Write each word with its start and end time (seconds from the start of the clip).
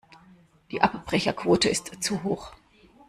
Die 0.71 0.81
Abbrecherquote 0.81 1.69
ist 1.69 2.01
zu 2.03 2.23
hoch. 2.23 2.53